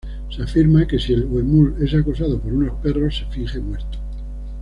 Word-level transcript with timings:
Se 0.35 0.41
afirma 0.41 0.87
que 0.87 0.97
si 0.97 1.13
el 1.13 1.25
huemul 1.25 1.75
es 1.79 1.93
acosado 1.93 2.41
por 2.41 2.51
unos 2.51 2.73
perros, 2.81 3.17
se 3.19 3.25
finge 3.31 3.59
muerto. 3.59 3.99